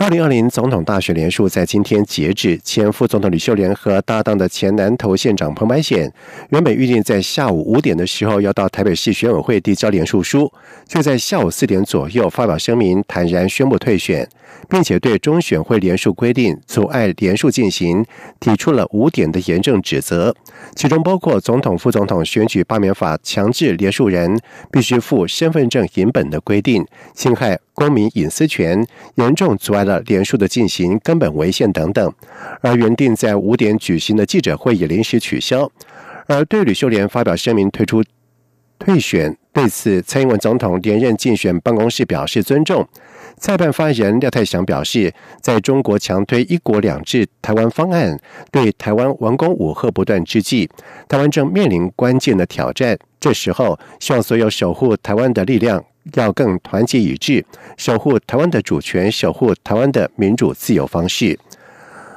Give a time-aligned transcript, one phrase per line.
[0.00, 6.10] 二零二零总统大选连数在今天截止，前副总统李秀莲和搭档的前南投县长彭白显，
[6.48, 10.50] 原本预定在下午五点的时候要到台北市选委会递交连署书，
[10.88, 14.26] 却在下午四点左右发表声明，坦然宣布退选，
[14.70, 18.02] 并且对中选会连署规定阻碍连署进行
[18.40, 20.34] 提出了五点的严正指责，
[20.74, 24.40] 其中包括总统、副总统选举罢免法强制连署人
[24.72, 27.60] 必须附身份证影本的规定，侵害。
[27.80, 32.12] 公民隐私权严重阻碍了联署的进行，根本违宪等等。
[32.60, 35.66] 而原定在五点举行的记者会也临时取消。
[36.26, 38.04] 而对吕秀莲发表声明退出
[38.78, 42.86] 退选，对此蔡英文总统连任竞选办公室表示尊重。
[43.38, 48.20] 蔡办发言人廖泰祥表示，在中国强推一国两制台湾方案，
[48.52, 50.68] 对台湾文攻武赫不断之际，
[51.08, 52.98] 台湾正面临关键的挑战。
[53.18, 55.82] 这时候，希望所有守护台湾的力量。
[56.14, 57.44] 要更团结一致，
[57.76, 61.38] 守护台湾的主权，守护台湾的民主自由方式。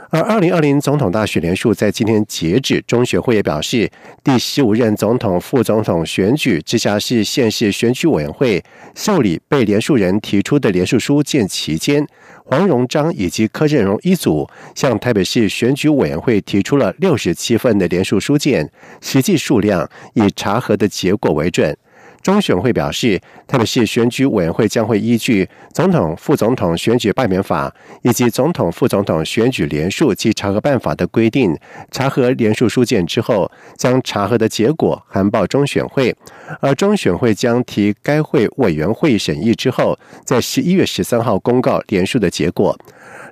[0.10, 3.90] 而二零二零总统大选连数在今天截止，中选会也表示，
[4.24, 12.08] 第十五任总统、副总统选举，直辖市县市选举委员会受理被连署人提出的联署书件期间，
[12.46, 18.70] 黄荣章以及柯振荣一组向台北市选举委员会提出了六十七份的联署书件，
[19.02, 21.76] 实际数量以查核的结果为准。
[22.24, 27.72] 中选会表示，特别是选举委员会将会依据总统、副总统选举罢免法
[28.02, 31.54] 以及总统、副总统选举联署及查核办法的规定，
[31.92, 36.16] 查核联署书件之后，将查核的结果函报中选会，
[36.62, 42.78] 而中选会将提该会委员会审议之后，在十一月十三号公告联署的结果。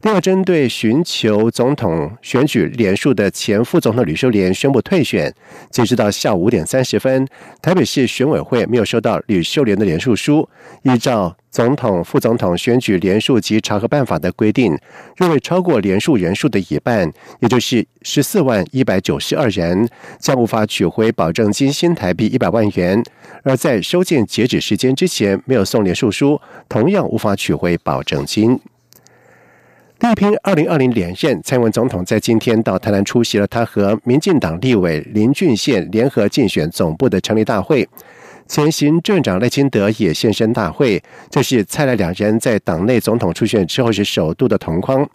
[0.03, 5.31] 另外，针对寻求总统选举连署的前副总统吕秀莲宣布退选，
[5.69, 7.27] 截止到下午五点三十分，
[7.61, 10.49] 台北市选委会没有收到吕秀莲的连署书。
[10.81, 14.75] 依照总统、副总统选举连署及查核办法的规定，
[15.17, 23.03] 若未超过连署人数的一半，也就是十四万一百九十二人，将无法取回保证金新台币一百万元。
[23.43, 28.59] 而在收件截止时间之前没有送连署书，同样无法取回保证金。
[30.01, 37.87] 力拼二零二零连任，蔡英文总统在今天到台南出席了他和民进党立委林俊宪联合竞选总部的成立大会。
[38.47, 45.07] 前行政长赖清德也现身大会，这是蔡赖两人在党内总统出选之后是首度的同框。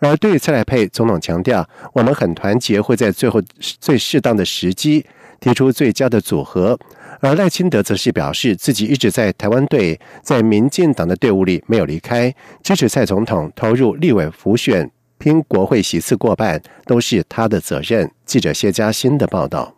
[0.00, 3.40] 而对蔡赖配，总统强调，我们很团结，会在最后
[3.80, 5.02] 最适当的时机
[5.40, 6.78] 提出最佳的组合。
[7.20, 18.10] 而赖清德则是表示，自己一直在台湾队，在民进党的队伍里没有离开，支持蔡总统投入立委辅选，拼国会席次过半，都是他的责任。
[18.24, 19.75] 记者谢佳欣的报道。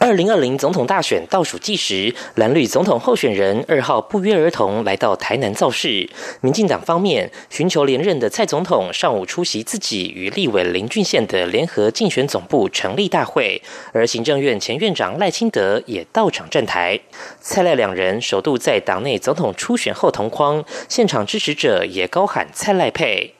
[0.00, 6.08] 二零二零总统大选倒数计时，蓝绿总统候选人二号不约而同来到台南造势。
[6.40, 13.60] 民进党方面寻求连任的蔡总统上午出席自己与立委林俊宪的联合竞选总部成立大会，
[13.92, 17.00] 而行政院前院长赖清德也到场站台。
[17.40, 23.34] 蔡赖两人首度在党内总统初选后同框，现场支持者也高喊蔡赖配。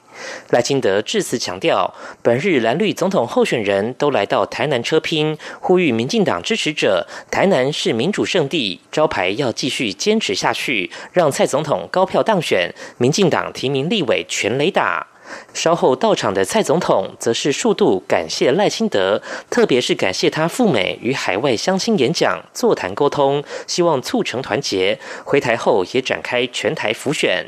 [0.49, 15.07] 赖清德致辞强调，本日蓝绿总统候选人都来到台南车拼，呼吁民进党支持者，台南是民主圣地，招牌要继续坚持下去，让蔡总统高票当选，民进党提名立委全雷打。
[15.53, 24.97] 稍后到场的蔡总统则是数度感谢赖清德，特别是感谢他赴美与海外相亲演讲、座谈沟通，希望促成团结。
[25.23, 27.45] 回台后也展开全台浮选。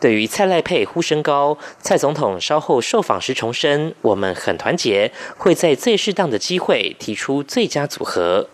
[0.00, 8.48] 对于蔡赖配呼声高，蔡总统稍后受访时重申：“我们很团结，会在最适当的机会提出最佳组合。”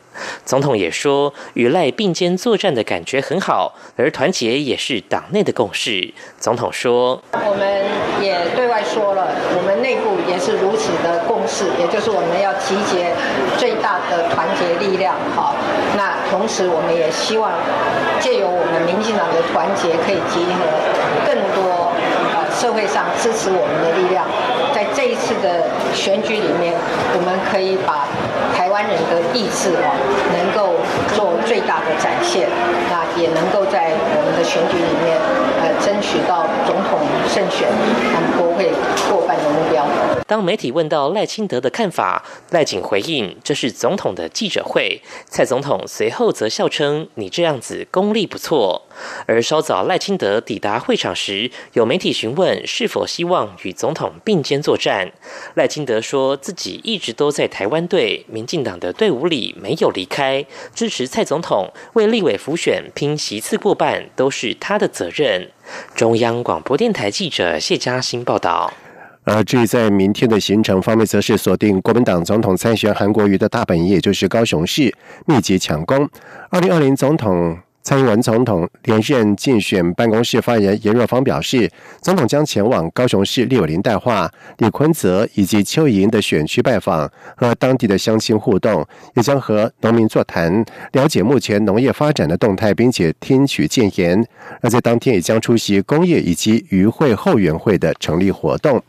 [0.47, 7.85] 总统也说：“与赖并肩作战的感觉很好，而团结也是党内的共识。”总统说：“我们
[8.23, 9.27] 也对外说了，
[9.59, 13.11] 我们内部也是如此的共识，也就是我们要集结
[13.59, 15.17] 最大的团结力量。
[15.35, 15.57] 好，
[16.35, 17.53] 同时我们也希望
[18.19, 20.67] 借由我们民进党的团结，可以集合
[21.25, 21.95] 更多
[22.35, 24.27] 呃社会上支持我们的力量，
[24.75, 25.63] 在这一次的
[25.95, 26.75] 选举里面，
[27.15, 28.03] 我们可以把。”
[28.55, 29.91] 台湾人的意志哦，
[30.33, 30.75] 能够
[31.15, 32.49] 做最大的展现，
[32.91, 35.17] 那也能够在我们的选举里面，
[35.63, 37.69] 呃，争取到总统胜选
[38.13, 38.71] 和国会
[39.09, 39.87] 过半的目标。
[40.27, 48.83] 当媒体问到赖清德的看法，赖景回应：“这是总统的记者会。”蔡总统随后则笑称：“你这样子功力不错。”
[49.27, 55.13] 而稍早赖清德抵达会场时，有媒体询问是否希望与总统并肩作战。
[55.55, 60.45] 赖清德说自己一直都在台湾队、民进党的队伍里没有离开，
[60.75, 65.51] 支持蔡总统为立委辅选拼席次过半都是他的责任。
[65.95, 68.73] 中央广播电台记者谢嘉欣报道。
[69.27, 74.95] 而至于在明天的行程方面，则是锁定国民党总统参选韩国瑜的大本营，也就是高雄市，
[75.27, 76.07] 密集抢攻。
[76.51, 81.71] 二零二零总统蔡英文总统连任竞选办公室发言人严若芳表示，
[82.01, 84.27] 总统将前往高雄市立委林代化、
[84.57, 88.83] 李坤泽以及邱莹的选区拜访，和当地的乡亲互动，
[89.17, 94.27] 也将和农民座谈，了解目前农业发展的动态，并且听取建言。
[94.63, 98.83] 而在当天也将出席工业以及渔会后援会的成立活动。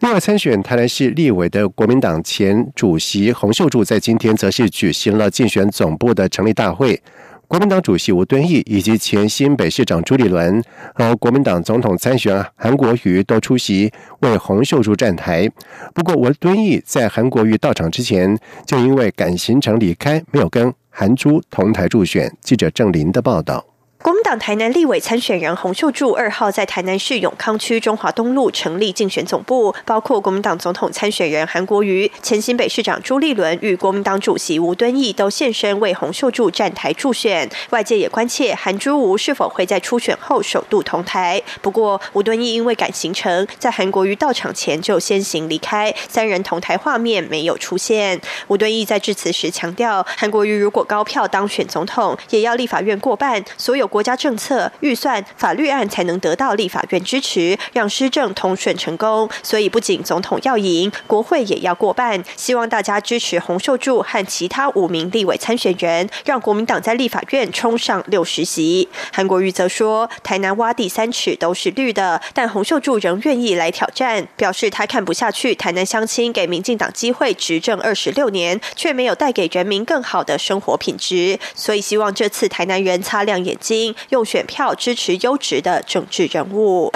[0.00, 7.00] 另外，参选台南市立委的国民党前主席洪秀柱，在今天则是举行了竞选总部的成立大会。
[7.50, 10.62] 国民党主席吴敦义以及前新北市长朱立伦
[10.94, 15.50] 和国民党总统参选韩国瑜都出席为洪秀柱站台。
[15.92, 22.32] 不过，吴敦义在韩国瑜到场之前，就因为赶行程离开，没有跟韩朱同台助选。
[22.40, 23.69] 记者郑林的报道。
[24.02, 37.46] 国民党台南立委参选人洪秀柱二号在台南市永康区中华东路成立竞选总部，包括国民党总统参选人韩国瑜、前新北市长朱立伦与国民党主席吴敦义都现身为洪秀柱站台助选。
[37.68, 41.42] 外界也关切韩朱吴是否会在初选后首度同台。
[41.60, 48.18] 不过吴敦义因为赶行程，在韩国瑜到场前就先行离开，三人同台画面没有出现。
[48.48, 53.89] 吴敦义在致辞时强调，韩国瑜如果高票当选总统，也要立法院过半，所有。
[53.90, 59.28] 国家政策、预算、法律案才能得到立法院支持，让施政通顺成功。
[59.42, 62.22] 所以，不仅总统要赢，国会也要过半。
[62.36, 68.88] 希望大家支持洪秀柱和其他五名立委参选人，让国民党在立法院冲上六十席。
[69.12, 83.79] 韩国瑜则说：“台南挖地三尺都是绿的，但洪秀柱仍愿意来挑战，表示他看不下去台南乡亲给民进党机会执政二十六年，却没有带给人民更好的生活品质，所以希望这次台南人擦亮眼睛。”
[84.10, 86.92] 用选票支持优质的政治人物。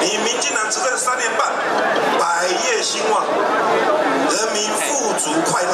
[0.00, 1.46] 你民进党执政三年半，
[2.18, 5.72] 百业兴旺，人民富足快乐，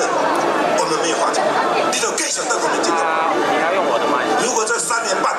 [0.79, 1.45] 我们没有话讲。
[1.93, 3.03] 你都更想到我们进党。
[3.51, 4.25] 你要用我的麦？
[4.45, 5.35] 如果这三年半，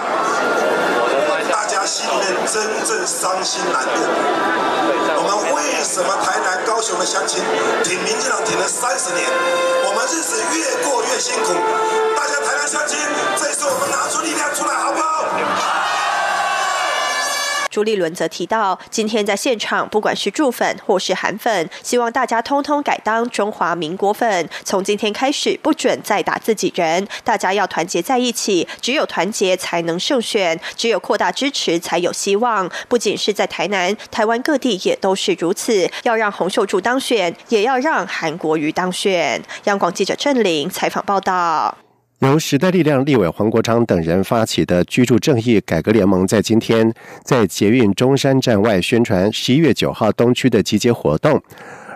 [1.50, 3.96] 大家心里面真正伤心难过，
[5.18, 7.42] 我们为什么台南、高雄的乡亲
[7.84, 9.26] 挺民进党挺了三十年，
[9.86, 11.56] 我们日子越过越辛苦？
[12.44, 13.00] 台南乡亲，
[13.38, 15.10] 这次我们拿出力量出来，好不好？
[17.72, 24.48] 朱立伦则提到，今天在现场，不管是驻粉或是韩粉，希望大家通通改当中华民国粉。
[24.64, 32.70] 从今天开始，不准再打自己人，大家要团结在一起，只有团结才能胜选，只有扩大支持才有希望。
[32.88, 35.90] 不仅是在台南，台湾各地也都是如此。
[36.04, 39.42] 要让洪秀柱当选，也要让韩国瑜当选。
[39.64, 41.76] 央广记者郑玲采访报道。
[42.24, 46.94] 由时代力量立委黄国昌等人发起的居住正义改革联盟，在今天
[47.24, 51.42] 在捷运中山站外宣传十一月九号东区的集结活动。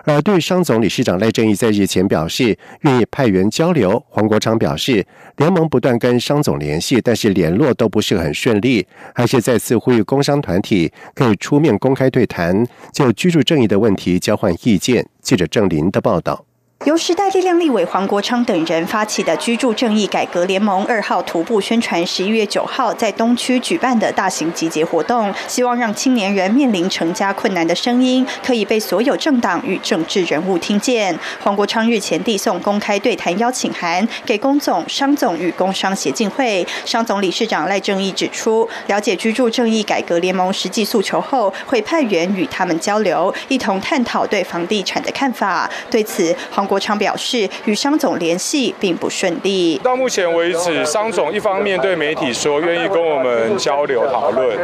[0.04, 5.04] 而对商总理事长赖正义在日前表示愿意派员交流，黄国昌表示
[5.38, 15.06] 联盟不断跟商总联系，但是联络都不是很顺利，还是再次呼吁工商团体可以出面公开对谈，就居住正义的问题交换意见。
[15.22, 16.47] 记者郑林的报道。
[16.84, 31.18] 由时代力量立委黄国昌等人发起的居住正义改革联盟二号徒步宣传十一月九号在东区举办的大型集结活动，希望让青年人面临成家困难的声音可以被所有政党与政治人物听见。
[31.42, 45.68] 黄国昌日前递送公开对谈邀请函给工总、商总与工商协进会，商总理事长赖正义指出，了解居住正义改革联盟实际诉求后，会派员与他们交流，一同探讨对房地产的看法。
[45.90, 46.67] 对此，黄。
[46.68, 49.80] 国昌表示，与商总联系并不顺利。
[49.82, 54.56] 到目前为止，商总一方面对媒体说愿意跟我们交流讨论，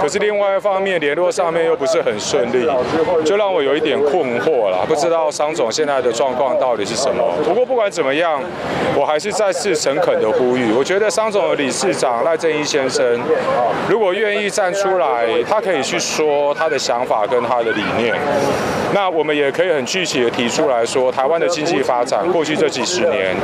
[0.00, 2.68] 可是另外一方面联络上面又不是很顺利，
[3.24, 4.84] 就让我有一点困惑了。
[4.88, 7.24] 不知道商总现在的状况到底是什么。
[7.44, 8.42] 不过不管怎么样，
[8.96, 13.04] 我还是再次诚恳的呼吁，我觉得商总的理事长赖正一先生，
[13.88, 18.14] 如果愿意站出来，他可以去说他的想法跟他的理念。
[18.92, 21.43] 那我们也可以很具体的提出来说，台湾的。
[21.44, 23.36] 的经济发展，过去这几十年，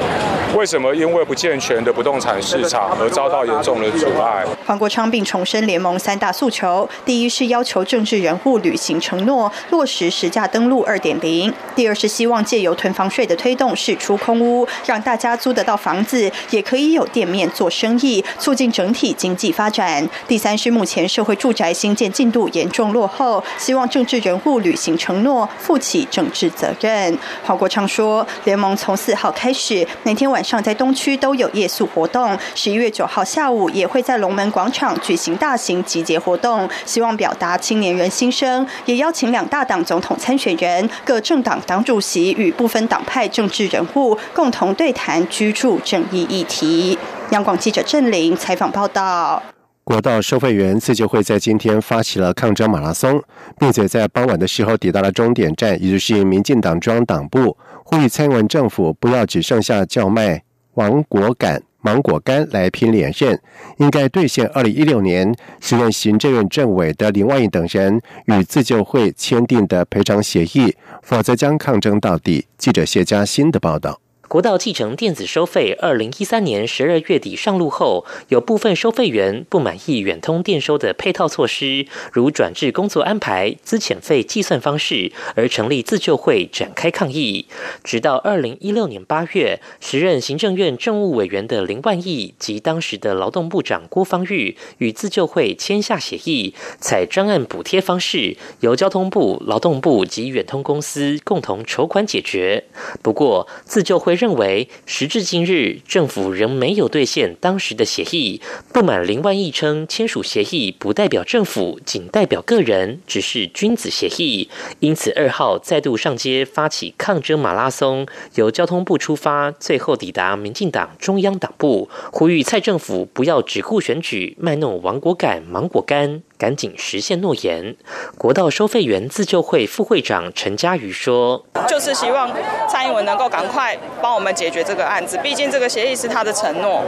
[0.57, 4.45] 为什么因为不健全的不动产市场而遭到严重的阻碍？
[4.67, 27.19] 黄国昌并重申联盟三大诉求：第一是要求政治人物履行承诺，落实实价登录二点零；第二是希望借由囤房税的推动，释出空屋，让大家租得到房子，也可以有店面做生意，促进整体经济发展；第三是目前社会住宅新建进度严重落后，希望政治人物履行承诺，负起政治责任。
[27.45, 46.97] 黄国昌说，联盟从四号开始，每天晚上在东区都有夜宿活动，十一月九号下午也会在龙门广场举行大型集结活动，希望表达青年人心声，也邀请两大党总统参选人、各政党党主席与部分党派政治人物共同对谈居住正义议题。
[47.31, 49.43] 央广记者郑玲采访报道。
[49.83, 53.21] 国道收费员自救会在今天发起了抗争马拉松，
[53.59, 60.43] 并且在傍晚的时候抵达了终点站，也就是民进党中央党部，呼吁蔡英文政府不要只剩下叫卖
[60.75, 63.41] 芒果干、芒果干来拼连任，
[63.79, 72.47] 应该兑现二零一六年时任行政院政委的林万益等人与自救会签订的赔偿协议，否则将抗争到底。
[72.57, 74.01] 记者谢佳欣的报道。
[74.31, 87.47] 国道继承电子收费，二零一三年十二月底上路后，有部分收费员不满意远通电收的配套措施，如转至工作安排、资遣费计算方式，而成立自救会展开抗议。
[87.83, 102.63] 直到二零一六年八月，时任行政院政务委员的林万亿及当时的劳动部长郭方玉与自救会签下协议，采专案补贴方式，由交通部、劳动部及远通公司共同筹款解决。
[103.03, 104.20] 不过，自救会。
[104.21, 108.43] 认为时至今日，政府仍没有兑现当时的协议。
[108.71, 114.51] 不满林万亿称签署协议不代表政府，仅代表个人，只是君子协议。
[114.81, 126.23] 因此二号再度上街发起抗争马拉松，由交通部出发，最后抵达民进党中央党部，呼吁蔡政府不要只顾选举，卖弄亡国感、芒果干。
[126.41, 127.77] 赶紧实现诺言。
[128.17, 132.35] 国道收费员自救会副会长陈嘉瑜说：“就是希望
[132.67, 136.83] 蔡英文能够赶快帮我们解决这个案子，毕竟这个协议是他的承诺。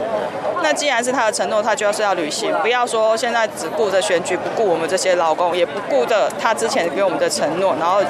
[0.63, 8.01] 那既然是他的承诺，他就是要履行，不要说现在只顾着选举，不顾我们这些劳工，也不顾着他之前给我们的承诺，然后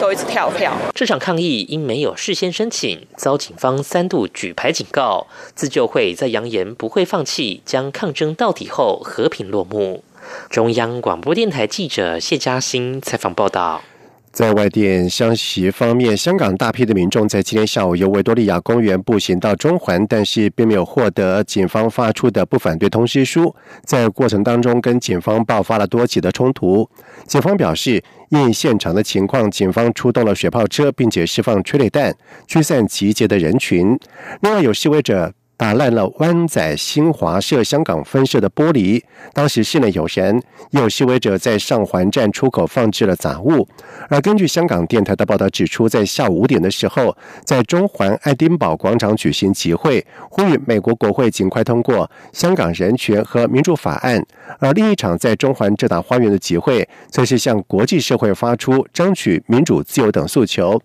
[0.00, 5.26] 都一直跳票。”这场抗议因没有事先申请，遭警方三度举牌警告。
[5.54, 10.02] 自救会在扬言不会放弃，将抗争到底后和平落幕。
[10.50, 13.82] 中央广播电台记者谢嘉欣采访报道。
[14.30, 23.52] 在外电消息方面，香港大批的民众在今天下午由维多利亚公园步行到中环，但是并没有获得警方发出的不反对通知书。
[23.84, 26.88] 在过程当中，跟警方爆发了多起的冲突。
[27.26, 32.14] 警方表示，因现场的情况，警方出动了水炮车，并且释放催泪弹
[32.46, 33.98] 驱散集结的人群。
[34.42, 35.32] 另外，有示威者。
[35.58, 39.02] 打烂了湾仔新华社香港分社的玻璃。
[39.32, 43.66] 当时室内有人，也有示威者在上环站出口放置了杂物。
[44.08, 54.20] 而根据香港电台的报道指出，在下午五点的时候，在中环爱丁堡广场举行集会，呼吁美国国会尽快通过《香港人权和民主法案》。
[54.60, 60.80] 而另一场在中环浙大花园的集会，则是向国际社会发出争取民主自由等诉求。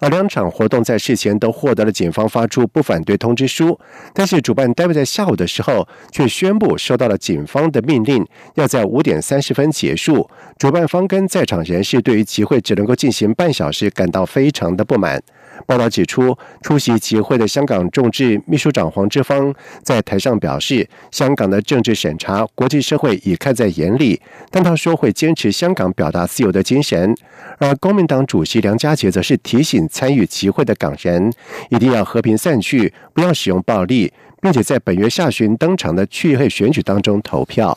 [0.00, 3.78] 而两场活动在事前都获得了警方发出不反对通知书。
[4.18, 10.26] 但是主办单位在下午的时候却宣布收到了警方的命令，要在五点三十分结束。
[10.56, 15.22] 主办方跟在场人士对于集会只能够进行半小时感到非常的不满。
[15.64, 24.20] 报道指出，出席集会的香港众志秘书长黄之锋在台上表示，香港的政治审查，国际社会已看在眼里。
[24.50, 27.14] 但他说会坚持香港表达自由的精神。
[27.58, 31.32] 而公民党主席梁家杰则是提醒参与集会的港人，
[31.70, 37.76] 一定要和平散去，不要使用暴力，并且在本月下旬登场的区议选举当中投票。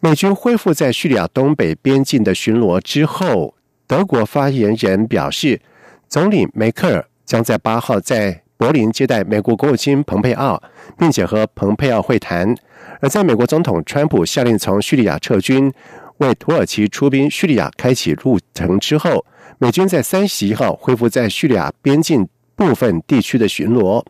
[0.00, 3.54] 美军恢复在叙利亚东北边境的巡逻之后，
[3.86, 5.60] 德国发言人表示。
[6.14, 10.62] 总理梅克尔将在八号在柏林接待美国国务卿蓬佩奥，
[10.96, 12.54] 并且和蓬佩奥会谈。
[13.00, 15.72] 而在美国总统川普下令从叙利亚撤军，
[16.18, 19.26] 为土耳其出兵叙利亚开启路程之后，
[19.58, 24.00] 美军在三十一号恢复在叙利亚边境部分地区的巡逻。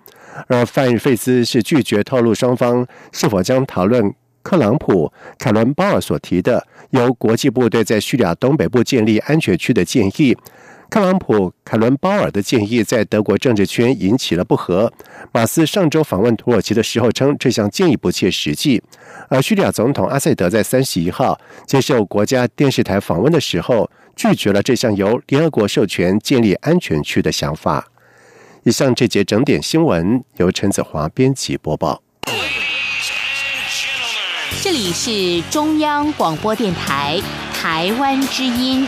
[0.48, 10.36] 而范日费斯是拒绝透露双方是否将讨论克朗普、凯伦鲍尔所提的由国际部队在叙利亚东北部建立安全区的建议。
[10.90, 14.92] 特朗普凯伦鲍尔的建议在德国政治圈引起了不和。
[15.32, 18.80] 马斯上周访问土耳其的时候称，这项建议不切实际。
[19.28, 27.88] 而叙利亚总统阿塞德在三十一号接受国家电视台访问的时候，拒绝了这项由联合国授权建立安全区的想法。
[28.62, 32.00] 以上这节整点新闻由陈子华编辑播报。
[34.62, 37.20] 这里是中央广播电台
[37.52, 38.86] 台湾之音。